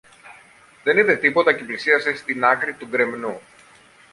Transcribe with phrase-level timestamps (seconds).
[0.83, 3.39] δεν είδε τίποτα και πλησίασε στην άκρη του γκρεμνού.